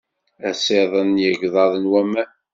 [0.49, 2.29] Asiḍen n yigḍaḍ n waman.